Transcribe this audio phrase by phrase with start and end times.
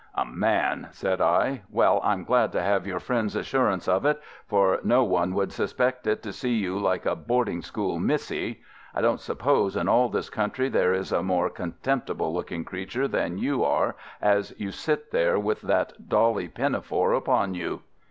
[0.15, 1.61] "'A man!' said I.
[1.69, 6.07] 'Well, I'm glad to have your friend's assurance of it, for no one would suspect
[6.07, 8.63] it to see you like a boarding school missy.
[8.95, 13.37] I don't suppose in all this country there is a more contemptible looking creature than
[13.37, 17.83] you are as you sit there with that Dolly pinafore upon you.